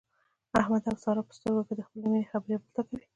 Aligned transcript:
احمد 0.61 0.83
او 0.89 0.95
ساره 1.03 1.21
په 1.27 1.33
سترګو 1.37 1.61
کې 1.67 1.85
خپلې 1.87 1.99
د 2.01 2.05
مینې 2.11 2.29
خبرې 2.31 2.51
یو 2.53 2.61
بل 2.63 2.69
ته 2.75 2.81
کوي. 2.87 3.05